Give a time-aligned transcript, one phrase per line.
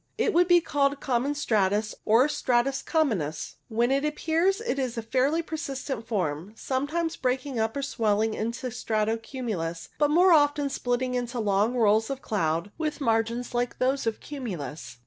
[0.17, 3.57] It would be called common stratus, or stratus communis.
[3.69, 8.31] When it appears it is a fairly persistent form, some times breaking up or swelling
[8.33, 13.53] up into strato cumulus, but more often splitting into long rolls of cloud, with margins
[13.53, 14.97] like those of cumulus.